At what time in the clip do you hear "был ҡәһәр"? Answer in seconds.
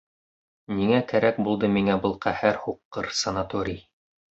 2.07-2.59